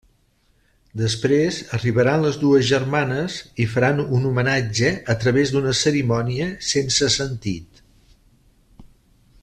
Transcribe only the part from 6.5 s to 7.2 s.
sense